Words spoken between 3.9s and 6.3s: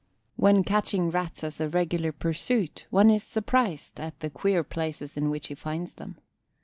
at the queer places in which he finds them.